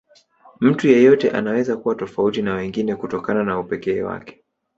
[0.59, 4.43] Mtu yeyote anaweza kuwa tofauti na wengine kutokana na upekee wake